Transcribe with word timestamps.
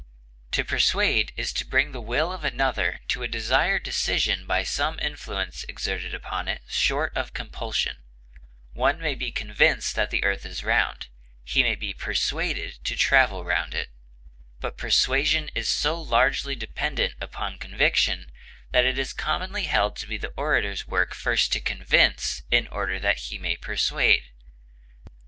To 0.53 0.63
persuade 0.65 1.31
is 1.37 1.53
to 1.53 1.63
bring 1.63 1.91
the 1.91 2.01
will 2.01 2.33
of 2.33 2.43
another 2.43 3.01
to 3.09 3.21
a 3.21 3.27
desired 3.27 3.83
decision 3.83 4.47
by 4.47 4.63
some 4.63 4.97
influence 4.99 5.63
exerted 5.69 6.15
upon 6.15 6.47
it 6.47 6.63
short 6.67 7.15
of 7.15 7.35
compulsion; 7.35 7.97
one 8.73 8.99
may 8.99 9.13
be 9.13 9.31
convinced 9.31 9.95
that 9.95 10.09
the 10.09 10.23
earth 10.23 10.43
is 10.43 10.63
round; 10.63 11.05
he 11.43 11.61
may 11.61 11.75
be 11.75 11.93
persuaded 11.93 12.79
to 12.83 12.95
travel 12.95 13.43
round 13.45 13.75
it; 13.75 13.89
but 14.59 14.75
persuasion 14.75 15.51
is 15.53 15.69
so 15.69 16.01
largely 16.01 16.55
dependent 16.55 17.13
upon 17.21 17.59
conviction 17.59 18.31
that 18.71 18.85
it 18.85 18.97
is 18.97 19.13
commonly 19.13 19.65
held 19.65 19.95
to 19.97 20.07
be 20.07 20.17
the 20.17 20.33
orator's 20.35 20.87
work 20.87 21.13
first 21.13 21.53
to 21.53 21.59
convince 21.59 22.41
in 22.49 22.67
order 22.69 22.99
that 22.99 23.19
he 23.19 23.37
may 23.37 23.55
persuade. 23.55 24.23